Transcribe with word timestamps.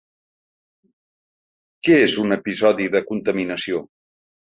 Què 1.85 2.01
és 2.07 2.19
un 2.25 2.39
episodi 2.41 2.91
de 2.99 3.07
contaminació? 3.15 3.89